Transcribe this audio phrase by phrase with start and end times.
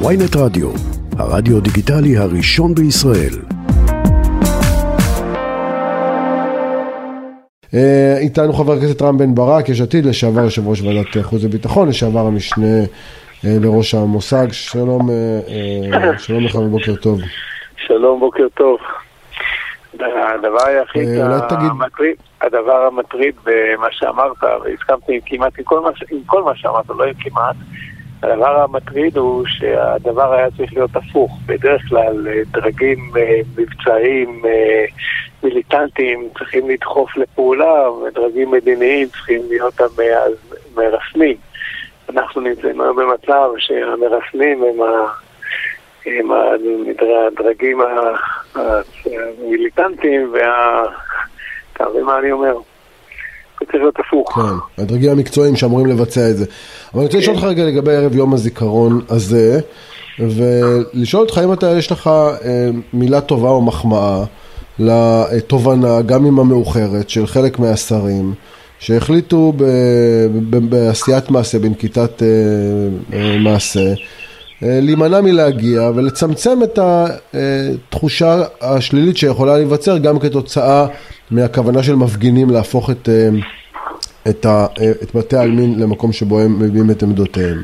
[0.00, 0.68] ויינט רדיו,
[1.18, 3.34] הרדיו דיגיטלי הראשון בישראל.
[7.74, 11.88] אה, איתנו חבר הכנסת רם בן ברק, יש עתיד, לשעבר יושב ראש ועדת חוץ וביטחון,
[11.88, 12.80] לשעבר המשנה
[13.44, 14.46] אה, לראש המושג.
[14.52, 17.20] שלום, אה, שלום לך ובוקר טוב.
[17.76, 18.78] שלום, בוקר טוב.
[19.94, 21.08] הדבר היחיד
[21.50, 27.04] המטריד, הדבר המטריד במה שאמרת, והסכמתי כמעט עם כל מה, עם כל מה שאמרת, לא
[27.04, 27.56] עם כמעט,
[28.24, 31.38] הדבר המטריד הוא שהדבר היה צריך להיות הפוך.
[31.46, 32.98] בדרך כלל דרגים
[33.56, 34.42] מבצעיים
[35.42, 41.36] מיליטנטים צריכים לדחוף לפעולה, ודרגים מדיניים צריכים להיות המרסנים.
[42.08, 45.06] אנחנו נמצאים היום במצב שהמרסנים הם, ה...
[46.06, 46.30] הם
[47.32, 47.80] הדרגים
[48.54, 50.84] המיליטנטיים וה...
[51.72, 52.56] אתה מבין מה אני אומר?
[53.66, 54.32] זה צריך להיות הפוך.
[54.34, 56.44] כן, הדרגים המקצועיים שאמורים לבצע את זה.
[56.92, 59.60] אבל אני רוצה לשאול אותך רגע לגבי ערב יום הזיכרון הזה,
[60.18, 64.24] ולשאול אותך אם אתה, יש לך אה, מילה טובה או מחמאה
[64.78, 68.34] לתובנה, גם אם המאוחרת, של חלק מהשרים,
[68.78, 69.52] שהחליטו
[70.68, 72.28] בעשיית מעשה, בנקיטת אה,
[73.18, 73.94] אה, מעשה,
[74.62, 80.86] להימנע מלהגיע ולצמצם את התחושה השלילית שיכולה להיווצר גם כתוצאה
[81.30, 83.08] מהכוונה של מפגינים להפוך את,
[84.30, 84.66] את, ה,
[85.02, 87.58] את בתי העלמין למקום שבו הם מביעים את עמדותיהם.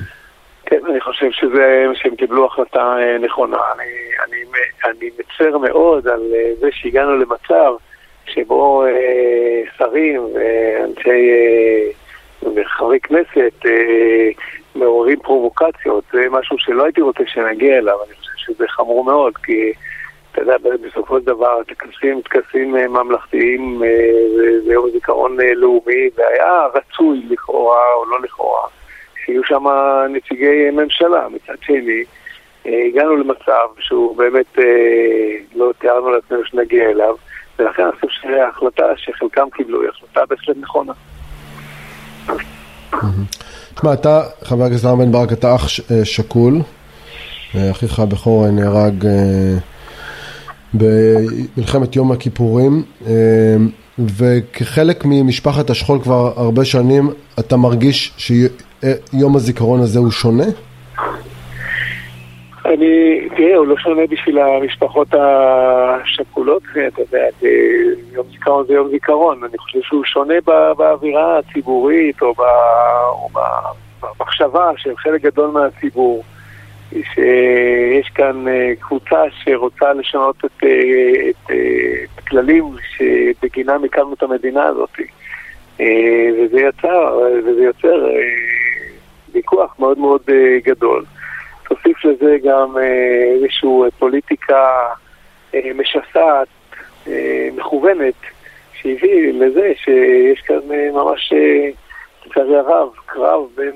[0.67, 3.59] כן, אני חושב שזה, שהם קיבלו החלטה נכונה.
[3.75, 3.85] אני,
[4.27, 4.43] אני,
[4.85, 6.23] אני מצר מאוד על
[6.61, 7.73] זה שהגענו למצב
[8.27, 14.29] שבו אה, שרים ואנשי אה, וחברי כנסת אה,
[14.75, 19.73] מעוררים פרובוקציות, זה משהו שלא הייתי רוצה שנגיע אליו, אני חושב שזה חמור מאוד, כי
[20.33, 26.09] אתה יודע, בסופו של דבר טקסים, טקסים אה, ממלכתיים אה, זה יום זיכרון אה, לאומי,
[26.17, 28.69] והיה רצוי לכאורה או לא לכאורה,
[29.25, 29.65] שיהיו שם
[30.09, 31.29] נציגי ממשלה.
[31.29, 32.05] מצד שני,
[32.65, 34.59] הגענו למצב שהוא באמת
[35.55, 37.17] לא תיארנו לעצמנו שנגיע אליו.
[37.59, 40.93] ולכן אני חושב שההחלטה שחלקם קיבלו היא החלטה בהחלט נכונה.
[43.75, 46.63] תשמע, אתה, חבר הכנסת רם בן ברק, אתה אח אה, שכול,
[47.55, 49.59] אה, אחיך הבכור נהרג אה,
[50.75, 52.83] במלחמת יום הכיפורים,
[53.99, 60.45] וכחלק ממשפחת השכול כבר הרבה שנים, אתה מרגיש שיום הזיכרון הזה הוא שונה?
[62.71, 67.27] אני, תראה, הוא לא שונה בשביל המשפחות השכולות, אתה יודע,
[68.13, 70.35] יום זיכרון זה יום זיכרון, אני חושב שהוא שונה
[70.77, 72.35] באווירה הציבורית או,
[74.03, 76.25] במחשבה של חלק גדול מהציבור,
[76.91, 82.65] שיש כאן אה, קבוצה שרוצה לשנות את, אה, את, אה, את הכללים
[82.97, 84.91] שבגינם הקמנו את המדינה הזאת,
[86.39, 88.09] וזה יצר, וזה יוצר
[89.33, 90.23] ויכוח מאוד מאוד
[90.65, 91.05] גדול.
[91.71, 94.67] תוסיף לזה גם אה, איזושהי אה, פוליטיקה
[95.55, 96.49] אה, משסעת,
[97.57, 98.15] מכוונת,
[98.81, 100.57] שהביא לזה שיש כאן
[100.93, 101.33] ממש,
[102.27, 103.73] לצערי הרב, קרב בין,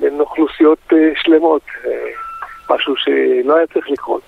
[0.00, 0.92] בין אוכלוסיות
[1.22, 1.62] שלמות,
[2.70, 4.22] משהו שלא היה צריך לקרות.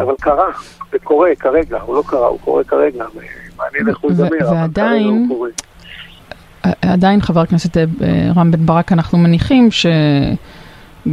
[0.00, 0.50] אבל קרה,
[0.92, 3.04] זה קורה כרגע, הוא לא קרה, הוא קורה כרגע,
[3.56, 5.50] מעניין איך הוא ייגמר, אבל כרגע הוא קורה.
[6.82, 7.76] עדיין חבר הכנסת
[8.36, 9.86] רם בן ברק, אנחנו מניחים ש...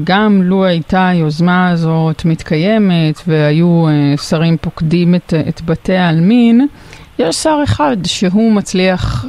[0.03, 6.67] גם לו הייתה היוזמה הזאת מתקיימת והיו uh, שרים פוקדים את, את בתי העלמין,
[7.19, 9.25] יש שר אחד שהוא מצליח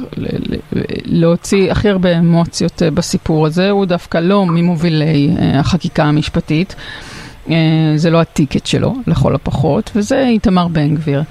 [1.05, 6.75] להוציא הכי הרבה אמוציות uh, בסיפור הזה, הוא דווקא לא ממובילי uh, החקיקה המשפטית,
[7.95, 11.23] זה לא הטיקט שלו לכל הפחות, וזה איתמר בן גביר.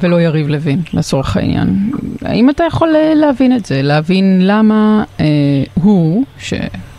[0.00, 1.90] ולא יריב לוין, לצורך העניין.
[2.22, 3.82] האם אתה יכול להבין את זה?
[3.82, 5.26] להבין למה אה,
[5.74, 6.54] הוא, ש...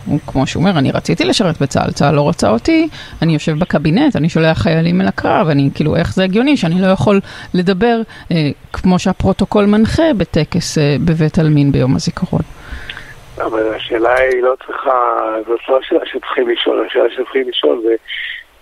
[0.06, 2.88] הוא, כמו שהוא אומר, אני רציתי לשרת בצה"ל, צה"ל לא רצה אותי,
[3.22, 6.86] אני יושב בקבינט, אני שולח חיילים אל הקרב, אני כאילו, איך זה הגיוני שאני לא
[6.86, 7.20] יכול
[7.54, 8.00] לדבר
[8.32, 8.36] אה,
[8.72, 12.42] כמו שהפרוטוקול מנחה בטקס אה, בבית עלמין ביום הזיכרון.
[13.38, 14.92] אבל השאלה היא לא צריכה,
[15.46, 17.94] זאת לא השאלה שצריכים לשאול, השאלה שצריכים לשאול זה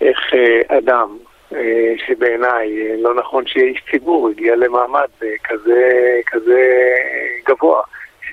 [0.01, 1.07] איך אה, אדם,
[1.55, 5.81] אה, שבעיניי אה, לא נכון שיהיה איש ציבור, הגיע למעמד אה, כזה,
[6.27, 7.81] כזה אה, גבוה.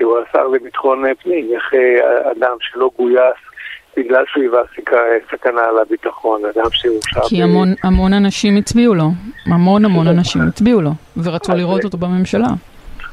[0.01, 3.37] שהוא השר לביטחון פנים, איך אה, אדם שלא גויס
[3.97, 4.63] בגלל שהוא היווה
[5.33, 7.21] סכנה על הביטחון, אדם שהורשע...
[7.29, 9.05] כי המון, המון אנשים הצביעו לו,
[9.47, 10.91] המון המון אנשים הצביעו לו,
[11.25, 12.47] ורצו לראות אותו בממשלה.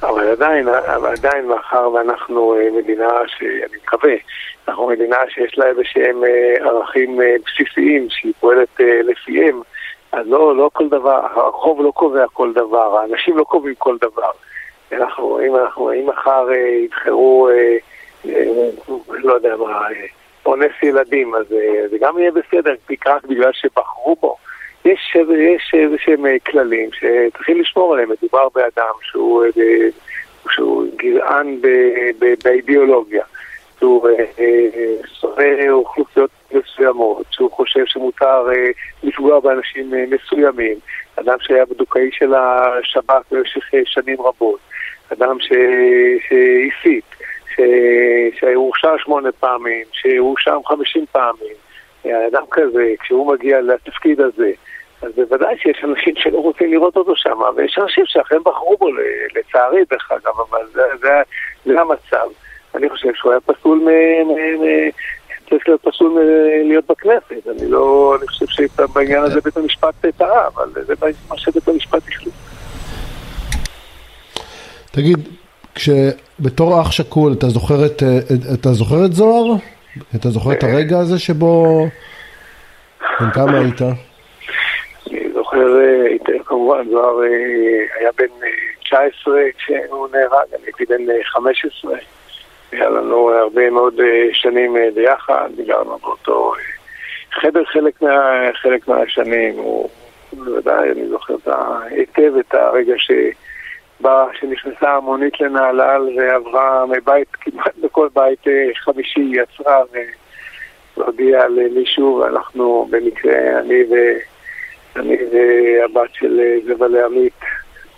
[0.04, 4.13] אבל עדיין, אבל עדיין מאחר ואנחנו אה, מדינה שאני מקווה,
[4.68, 9.62] אנחנו מדינה שיש לה איזה שהם אה, ערכים בסיסיים שהיא פועלת לפיהם,
[10.12, 14.31] אז לא, לא כל דבר, הרחוב לא קובע כל דבר, האנשים לא קובעים כל דבר.
[14.92, 17.78] אנחנו, אם אנחנו, אם מחר אה, יבחרו, אה,
[18.30, 18.69] אה,
[19.10, 19.88] לא יודע מה,
[20.45, 21.45] אונס ילדים, אז
[21.89, 22.75] זה גם יהיה בסדר,
[23.07, 24.36] רק בגלל שבחרו בו.
[24.86, 25.18] יש,
[25.56, 28.10] יש איזה שהם כללים שצריכים לשמור עליהם.
[28.10, 29.45] מדובר באדם שהוא,
[30.50, 31.60] שהוא גזען
[32.44, 33.24] באידיאולוגיה,
[33.80, 34.10] שהוא
[35.19, 38.48] שונא אוכלוסיות מסוימות, שהוא חושב שמותר
[39.04, 40.78] לפגוע באנשים מסוימים,
[41.16, 44.60] אדם שהיה בדוקאי של השב"כ במשך שנים רבות,
[45.13, 47.15] אדם שהסית,
[48.39, 51.56] שהורשע שמונה פעמים, שהורשע חמישים פעמים,
[52.06, 54.51] אדם כזה, כשהוא מגיע לתפקיד הזה,
[55.01, 58.89] אז בוודאי שיש אנשים שלא רוצים לראות אותו שם, ויש אנשים שאכן בחרו בו,
[59.36, 61.21] לצערי דרך אגב, אבל זה, זה,
[61.65, 62.27] זה המצב.
[62.75, 63.88] אני חושב שהוא היה פסול מ...
[64.27, 64.89] מ, מ
[65.50, 66.21] צריך להיות פסול
[66.63, 67.48] להיות בכנסת.
[67.48, 70.94] אני לא, אני חושב שבעניין הזה בית המשפט טעה, אבל זה
[71.30, 72.33] מה שבית המשפט החליט.
[74.97, 75.17] תגיד,
[75.75, 78.03] כשבתור אח שכול, אתה זוכר את,
[78.53, 79.55] אתה זוכר את זוהר?
[80.15, 81.85] אתה זוכר את הרגע הזה שבו...
[83.19, 83.81] בן כמה היית?
[85.11, 85.77] אני זוכר
[86.09, 87.19] היטב, כמובן, זוהר
[87.99, 88.47] היה בן
[88.83, 91.91] 19 כשהוא נהרג, אני הייתי בן 15.
[92.71, 93.94] היה לנו הרבה מאוד
[94.33, 96.53] שנים ביחד, גרנו באותו
[97.31, 99.53] חדר חלק, מה, חלק מהשנים.
[99.57, 99.89] הוא,
[100.33, 101.35] בוודאי, אני זוכר
[101.89, 103.11] היטב את הרגע ש...
[104.39, 108.44] שנכנסה המונית לנהלל ועברה מבית, כמעט בכל בית
[108.75, 109.83] חמישי, היא עצרה
[110.97, 113.94] והודיעה למישהו, ואנחנו במקרה, אני, ו...
[114.99, 117.39] אני והבת של זבל עמית,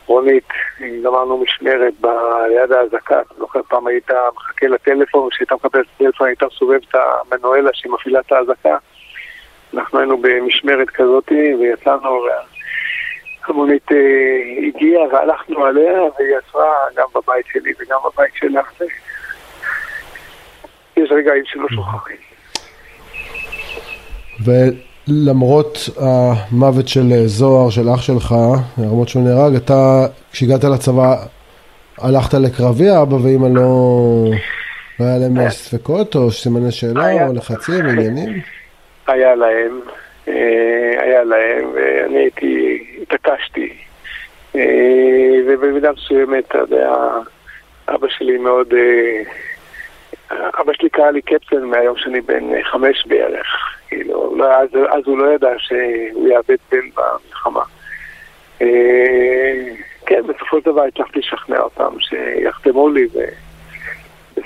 [0.05, 0.47] רונית,
[1.03, 1.93] גמרנו משמרת
[2.49, 6.95] ליד האזעקה, אני זוכר פעם היית מחכה לטלפון, כשהיית מקבל את הטלפון היית מסובב את
[6.95, 8.77] המנואלה שהיא מפעילה את האזעקה.
[9.73, 12.25] אנחנו היינו במשמרת כזאת ויצאנו,
[13.49, 13.87] המונית
[14.67, 18.61] הגיעה והלכנו עליה והיא עצרה גם בבית שלי וגם בבית שלה.
[20.97, 22.17] יש רגעים שלא שוכחים.
[25.07, 28.35] למרות המוות של זוהר, של אח שלך,
[28.77, 31.15] למרות שהוא נהרג, אתה, כשהגעת לצבא,
[31.97, 33.69] הלכת לקרבי, אבא ואמא לא...
[34.99, 38.41] לא היה להם ספקות או סימני שאלה או לחצים, עניינים?
[39.07, 39.79] היה להם,
[40.97, 43.73] היה להם, ואני הייתי, התעקשתי.
[45.47, 46.95] ובמידה מסוימת, אתה יודע,
[47.87, 48.73] אבא שלי מאוד...
[50.31, 53.47] אבא שלי קרא לי קפטן מהיום שאני בן חמש בערך.
[53.87, 57.63] כאילו, לא, אז, אז הוא לא ידע שהוא יאבד בן במלחמה.
[60.05, 63.07] כן, בסופו של דבר הצלחתי לשכנע אותם שיחתמו לי,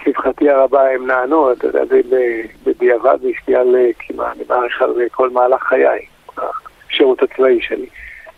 [0.08, 2.02] ולשמחתי הרבה הם נענו, אתה יודע, זה
[2.66, 6.00] בדיעבד והשפיע על כמעט, אני מעריך על כל מהלך חיי,
[6.92, 7.86] השירות הצבאי שלי.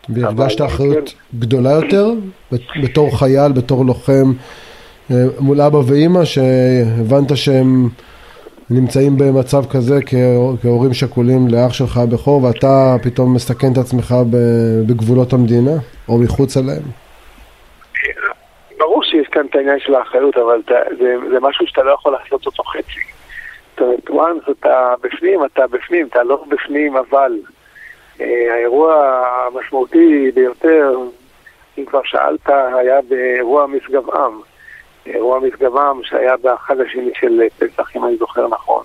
[0.09, 2.11] והרגשת אחריות גדולה יותר
[2.83, 4.33] בתור חייל, בתור לוחם
[5.39, 7.89] מול אבא ואימא, שהבנת שהם
[8.69, 9.99] נמצאים במצב כזה
[10.61, 14.15] כהורים שכולים לאח שלך הבכור, ואתה פתאום מסכן את עצמך
[14.87, 15.75] בגבולות המדינה,
[16.09, 17.04] או מחוץ אליהם?
[19.35, 20.61] כאן את העניין של האחריות, אבל
[20.99, 22.99] זה, זה משהו שאתה לא יכול לעשות אותו חצי.
[23.77, 27.31] זאת אומרת, once אתה בפנים, אתה בפנים, אתה לא בפנים, אבל
[28.19, 30.97] האירוע המשמעותי ביותר,
[31.77, 34.41] אם כבר שאלת, היה באירוע משגב עם.
[35.05, 38.83] אירוע משגבם שהיה בחג השני של פסח, אם אני זוכר נכון.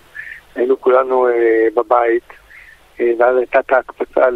[0.55, 2.37] היינו כולנו אה, בבית, אה,
[3.19, 4.31] ואז הייתה את ההקפצה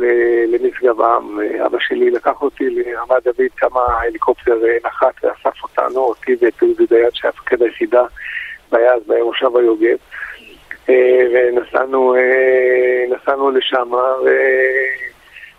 [0.49, 1.38] למשגבם.
[1.66, 7.09] אבא שלי לקח אותי לרמת דוד, כמה הליקופטר נחת ואסף אותנו, אותי ואת עוזי דיין
[7.12, 8.04] שהיה מפקד היחידה
[8.73, 9.97] ביעז, במושב היוגב.
[11.33, 12.14] ונסענו
[13.11, 13.90] נסענו לשם,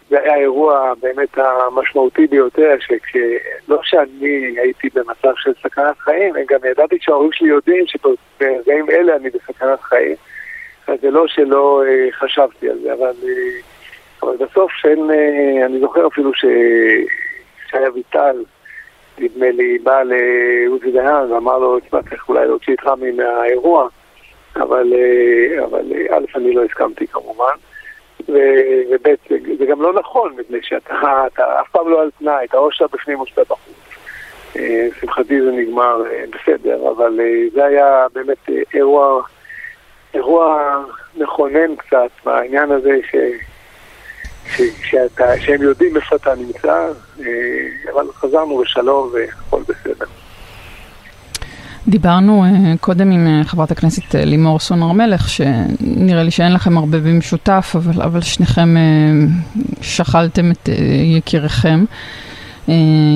[0.10, 6.98] זה היה אירוע באמת המשמעותי ביותר, שלא שאני הייתי במצב של סכנת חיים, גם ידעתי
[7.02, 10.16] שההורים שלי יודעים שברגעים אלה אני בסכנת חיים.
[11.02, 13.60] זה לא שלא אה, חשבתי על זה, אבל, אה,
[14.24, 16.32] אבל בסוף שאין, אה, אני זוכר אפילו
[17.70, 18.44] שהיה ויטל,
[19.20, 23.88] נדמה לי, בא לעוזי דיין ואמר לו, תשמע, צריך אולי להוציא את רמי מהאירוע,
[24.56, 24.94] אבל,
[25.64, 27.56] אבל א', אני לא הסכמתי כמובן.
[28.30, 29.16] וב'
[29.60, 30.94] זה גם לא נכון, מפני שאתה
[31.62, 33.76] אף פעם לא על תנאי, אתה או שאתה בפנים או שאתה בחוץ.
[34.56, 37.20] לשמחתי זה נגמר בסדר, אבל
[37.54, 39.22] זה היה באמת אירוע,
[40.16, 40.76] אירוע
[41.18, 43.16] מכונן קצת בעניין הזה ש,
[44.56, 46.88] ש, שאתה, שהם יודעים איפה אתה נמצא,
[47.94, 50.06] אבל חזרנו בשלום והכל בסדר.
[51.88, 56.78] דיברנו uh, קודם עם uh, חברת הכנסת לימור סון הר מלך, שנראה לי שאין לכם
[56.78, 58.76] הרבה במשותף, אבל, אבל שניכם
[59.82, 60.70] שכלתם את
[61.18, 61.86] יקיריכם.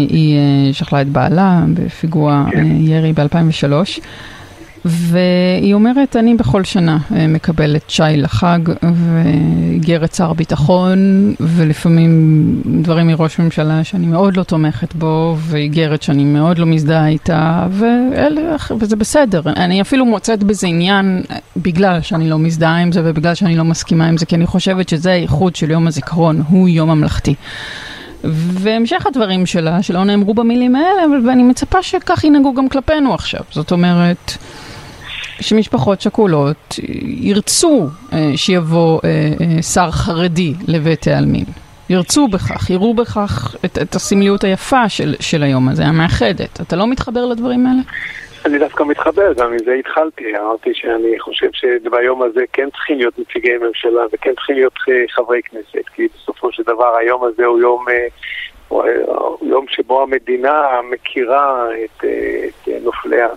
[0.10, 0.40] היא
[0.74, 4.02] שכלה את בעלה בפיגוע uh, ירי ב-2003.
[4.86, 8.60] והיא אומרת, אני בכל שנה אה, מקבלת שי לחג
[8.94, 11.00] ואיגרת שר ביטחון,
[11.40, 17.68] ולפעמים דברים מראש ממשלה שאני מאוד לא תומכת בו, ואיגרת שאני מאוד לא מזדהה איתה,
[17.72, 19.42] ואלה, וזה בסדר.
[19.46, 21.22] אני אפילו מוצאת בזה עניין
[21.58, 24.90] בגלל שאני לא מזדהה עם זה ובגלל שאני לא מסכימה עם זה, כי אני חושבת
[24.90, 27.36] שזה הייחוד של יום הזיכרון, הוא יום ממלכתי.
[28.24, 33.42] והמשך הדברים שלה, שלא נאמרו במילים האלה, ואני מצפה שכך ינהגו גם כלפינו עכשיו.
[33.52, 34.38] זאת אומרת,
[35.42, 41.46] שמשפחות שכולות ירצו אה, שיבוא אה, אה, שר חרדי לבית העלמין.
[41.90, 46.62] ירצו בכך, יראו בכך את, את הסמליות היפה של, של היום הזה, המאחדת.
[46.62, 47.82] אתה לא מתחבר לדברים האלה?
[48.46, 50.38] אני דווקא מתחבר, גם מזה התחלתי.
[50.38, 54.74] אמרתי שאני חושב שביום הזה כן צריכים להיות נציגי ממשלה וכן צריכים להיות
[55.10, 57.86] חברי כנסת, כי בסופו של דבר היום הזה הוא יום,
[58.68, 58.84] הוא
[59.42, 62.04] יום שבו המדינה מכירה את,
[62.48, 63.28] את נופליה.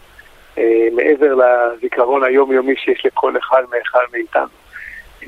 [0.58, 4.46] אה, מעבר לזיכרון היומיומי שיש לכל אחד מאחד מאיתנו.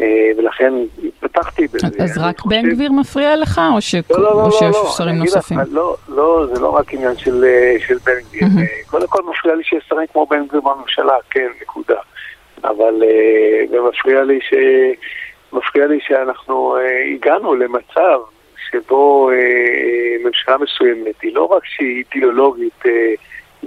[0.00, 0.72] אה, ולכן
[1.20, 1.86] פתחתי בזה.
[2.04, 2.44] אז רק.
[2.46, 3.78] בן גביר מפריע לך, או.
[4.10, 5.58] לא, לא, לא, שיש שרים נוספים?
[5.70, 8.48] לא, לא, זה לא רק עניין של, אה, בן גביר.
[8.86, 12.00] קודם כל מפריע לי שיש שרים כמו בן גביר בממשלה, כן, נקודה.
[12.64, 13.02] אבל
[13.70, 14.54] ומפריע לי, ש...
[15.52, 16.76] מפריע לי שאנחנו
[17.14, 18.18] הגענו למצב
[18.70, 19.30] שבו
[20.24, 22.82] ממשלה מסוימת היא לא רק שהיא אידיאולוגית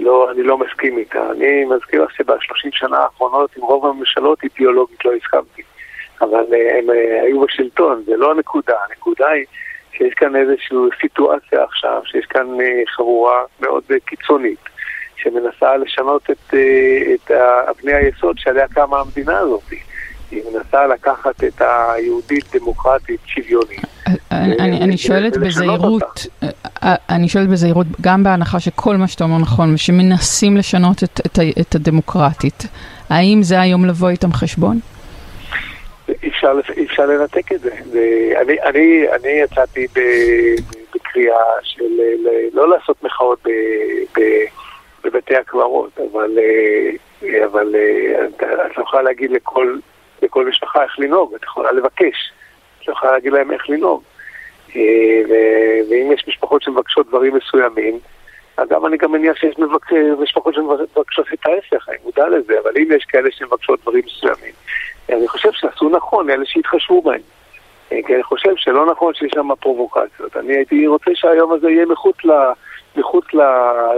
[0.02, 1.30] לא, אני לא מסכים איתה.
[1.30, 5.62] אני מזכיר לך שבשלושים שנה האחרונות עם רוב הממשלות אידיאולוגית לא הסכמתי.
[6.20, 8.74] אבל אה, הם אה, היו בשלטון, זה לא הנקודה.
[8.88, 9.44] הנקודה היא
[9.92, 14.60] שיש כאן איזושהי סיטואציה עכשיו, שיש כאן אה, חבורה מאוד קיצונית,
[15.16, 16.54] שמנסה לשנות את,
[17.14, 17.30] את
[17.70, 19.62] אבני היסוד שעליה קמה המדינה הזאת.
[20.30, 23.80] היא מנסה לקחת את היהודית דמוקרטית שוויונית.
[24.30, 26.26] אני שואלת בזהירות,
[26.82, 31.02] אה, אני שואלת בזהירות, גם בהנחה שכל מה שאתה אומר נכון, ושמנסים לשנות
[31.60, 32.62] את הדמוקרטית,
[33.10, 34.78] האם זה היום לבוא איתם חשבון?
[36.26, 36.52] אפשר,
[36.84, 37.70] אפשר לנתק את זה.
[39.14, 39.86] אני, יצאתי
[40.94, 41.84] בקריאה של
[42.52, 43.46] לא לעשות מחאות
[45.04, 48.26] בבתי הקברות, אבל, אה, אבל אה,
[48.66, 49.78] את לא יכולה להגיד לכל
[50.22, 52.32] לכל משפחה איך לנהוג, את יכולה לבקש,
[52.82, 54.02] את יכולה להגיד להם איך לנהוג.
[54.76, 55.20] אה,
[55.90, 57.98] ואם יש משפחות שמבקשות דברים מסוימים,
[58.56, 59.54] אגב, אני גם מניח שיש
[60.18, 64.52] משפחות שמבקשות את ההפך, אני מודע לזה, אבל אם יש כאלה שמבקשות דברים מסוימים,
[65.08, 67.20] אני חושב שעשו נכון אלה שהתחשבו בהם.
[67.92, 70.36] אה, כי אני חושב שלא נכון שיש שם פרובוקציות.
[70.36, 72.32] אני הייתי רוצה שהיום הזה יהיה מחוץ, ל,
[73.34, 73.42] ל,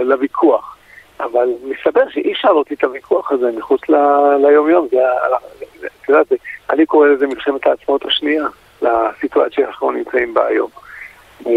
[0.03, 0.77] לוויכוח.
[1.23, 3.81] אבל מסתבר שאי אפשר להוציא את הוויכוח הזה מחוץ
[4.43, 4.87] ליום-יום.
[4.87, 6.27] את יודעת,
[6.69, 8.45] אני קורא לזה מלחמת העצמאות השנייה,
[8.81, 10.69] לסיטואציה שאנחנו נמצאים בה היום.
[11.47, 11.51] אה,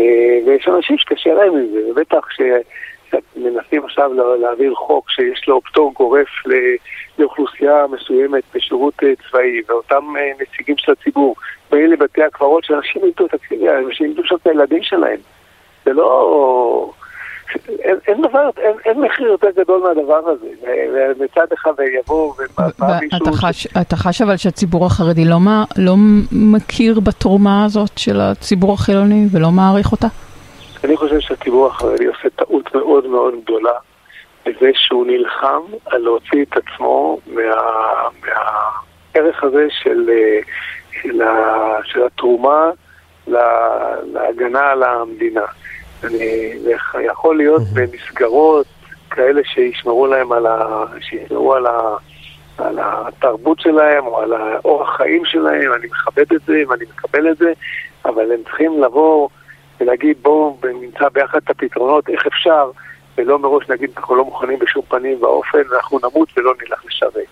[0.46, 6.28] ויש אנשים שקשה להם עם זה, ובטח שמנסים עכשיו להעביר חוק שיש לו פטור גורף
[7.18, 11.36] לאוכלוסייה מסוימת בשירות אה, צבאי, ואותם אה, נציגים של הציבור
[11.70, 15.18] באים לבתי הקברות, שאנשים ידעו, תקשיבי, אנשים ידעו שם את הילדים שלהם.
[15.84, 16.90] זה לא...
[17.78, 20.46] אין, אין דבר, אין, אין מחיר יותר גדול מהדבר הזה.
[20.94, 23.32] ומצד אחד יבוא ובא מישהו...
[23.32, 25.94] חש, אתה חש אבל שהציבור החרדי לא, מה, לא
[26.32, 30.06] מכיר בתרומה הזאת של הציבור החילוני ולא מעריך אותה?
[30.84, 33.72] אני חושב שהציבור החרדי עושה טעות מאוד מאוד גדולה
[34.46, 37.40] בזה שהוא נלחם על להוציא את עצמו מה,
[38.22, 40.10] מהערך הזה של,
[41.02, 41.20] של,
[41.84, 42.70] של התרומה
[43.26, 45.44] להגנה על המדינה.
[46.04, 46.52] אני,
[47.06, 48.66] יכול להיות במסגרות
[49.10, 51.96] כאלה שישמרו להם על, ה, שישמרו על, ה,
[52.58, 57.36] על התרבות שלהם או על האורח חיים שלהם, אני מכבד את זה ואני מקבל את
[57.36, 57.52] זה,
[58.04, 59.28] אבל הם צריכים לבוא
[59.80, 62.70] ולהגיד בואו נמצא ביחד את הפתרונות, איך אפשר,
[63.18, 67.26] ולא מראש נגיד אנחנו לא מוכנים בשום פנים ואופן, אנחנו נמות ולא נלך לשרת.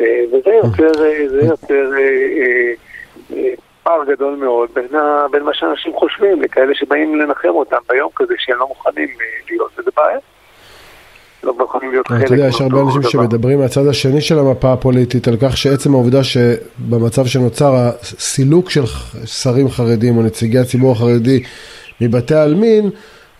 [0.00, 0.92] וזה יוצר,
[1.28, 2.72] זה יוצר אה,
[3.36, 8.10] אה, פער גדול מאוד בין, ה, בין מה שאנשים חושבים לכאלה שבאים לנחם אותם ביום
[8.16, 10.18] כזה שהם לא מוכנים אה, להיות, וזה בעיה.
[11.44, 15.28] לא מוכנים להיות חלק אתה יודע, יש הרבה אנשים שמדברים מהצד השני של המפה הפוליטית
[15.28, 18.82] על כך שעצם העובדה שבמצב שנוצר הסילוק של
[19.26, 21.42] שרים חרדים או נציגי הציבור החרדי
[22.00, 22.90] מבתי העלמין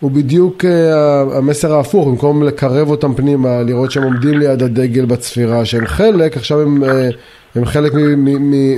[0.03, 5.65] הוא בדיוק uh, המסר ההפוך, במקום לקרב אותם פנימה, לראות שהם עומדים ליד הדגל בצפירה,
[5.65, 6.83] שהם חלק, עכשיו הם...
[6.83, 6.87] Uh,
[7.55, 7.91] הם חלק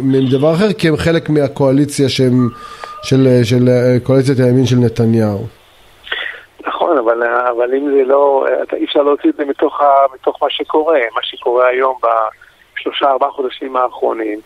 [0.03, 2.49] מדבר אחר, כי הם חלק מהקואליציה שהם,
[3.03, 3.63] של, של
[4.03, 5.39] קואליציית הימין של נתניהו.
[6.67, 10.49] נכון, אבל, אבל אם זה לא, אי אפשר להוציא את זה מתוך, ה, מתוך מה
[10.49, 10.99] שקורה.
[11.15, 11.95] מה שקורה היום
[12.75, 14.39] בשלושה ארבעה חודשים האחרונים,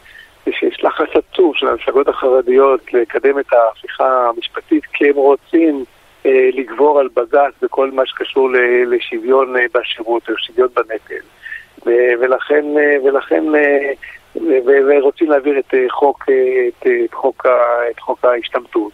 [0.45, 5.98] זה שיש לחץ עצוב של המפלגות החרדיות לקדם את ההפיכה המשפטית, כי הם רוצים אה,
[6.25, 8.49] לגבור על בג"ץ בכל מה שקשור
[8.87, 11.25] לשוויון אה, בשירות או שוויון בנטל.
[12.19, 12.65] ולכן,
[13.03, 13.43] ולכן,
[14.65, 16.25] ורוצים להעביר את חוק,
[16.67, 17.45] את, את חוק,
[17.91, 18.91] את חוק ההשתמטות.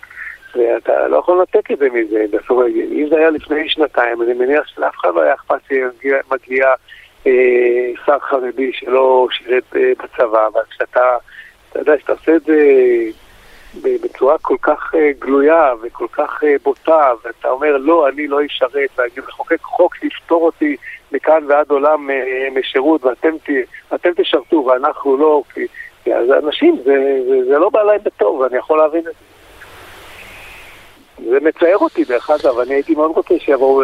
[0.55, 2.25] ואתה לא יכול לנתק את זה מזה.
[2.31, 6.73] בסוף, אם זה היה לפני שנתיים, אני מניח שלאף אחד לא היה אכפת שמגיע
[7.27, 11.17] אה, שר חרדי שלא שירת אה, בצבא, אבל כשאתה,
[11.69, 12.57] אתה יודע, שאתה עושה את זה
[13.81, 18.89] בצורה כל כך אה, גלויה וכל כך אה, בוטה, ואתה אומר, לא, אני לא אשרת,
[18.97, 20.75] ואני מחוקק חוק שיפטור אותי
[21.11, 23.35] מכאן ועד עולם אה, משירות, ואתם
[23.95, 28.57] אתם תשרתו ואנחנו לא, כי אז אנשים, זה, זה, זה לא בא להם בטוב, ואני
[28.57, 29.11] יכול להבין את זה.
[31.29, 33.83] זה מצער אותי דרך אגב, אני הייתי מאוד רוצה שיבואו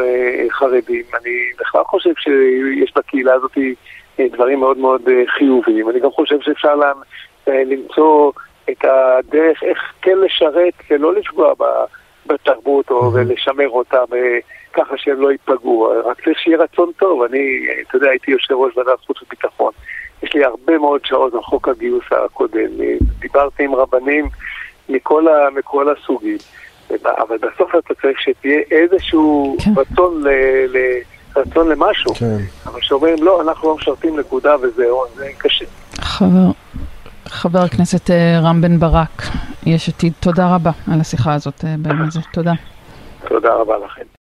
[0.50, 3.58] חרדים, אני בכלל חושב שיש בקהילה הזאת
[4.20, 5.02] דברים מאוד מאוד
[5.38, 6.76] חיוביים, אני גם חושב שאפשר
[7.48, 8.32] למצוא
[8.72, 11.54] את הדרך איך כן לשרת ולא לפגוע
[12.26, 14.04] בתרבות או ולשמר אותה
[14.74, 18.78] ככה שהם לא ייפגעו, רק צריך שיהיה רצון טוב, אני, אתה יודע, הייתי יושב ראש
[18.78, 19.72] ועדת חוץ וביטחון,
[20.24, 22.70] יש לי הרבה מאוד שעות על חוק הגיוס הקודם,
[23.20, 24.26] דיברתי עם רבנים
[24.90, 26.38] מכל, ה, מכל הסוגים.
[27.06, 29.72] אבל בסוף אתה צריך שתהיה איזשהו כן.
[29.78, 30.28] רצון, ל,
[30.68, 30.78] ל,
[31.36, 32.14] רצון למשהו.
[32.14, 32.38] כן.
[32.66, 35.66] אבל שאומרים, לא, אנחנו לא משרתים נקודה וזהו, זה קשה.
[36.02, 36.52] חבר,
[37.32, 39.22] חבר הכנסת אה, רם בן ברק,
[39.66, 42.54] יש עתיד, תודה רבה על השיחה הזאת, אה, באמת, תודה.
[43.28, 44.12] תודה רבה לכם.